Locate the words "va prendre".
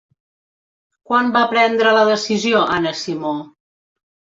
1.37-1.95